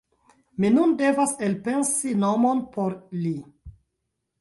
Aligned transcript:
Mi 0.63 0.71
nun 0.77 0.95
devas 1.01 1.35
elpensi 1.49 2.17
nomon 2.25 2.67
por 2.75 2.99
li. 3.23 3.39